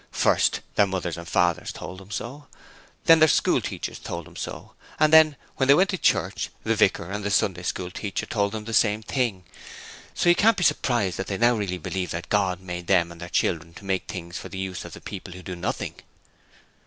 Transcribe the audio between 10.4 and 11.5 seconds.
be surprised that they